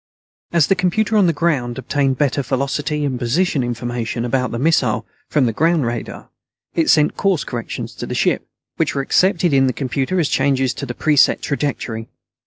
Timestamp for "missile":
4.57-5.05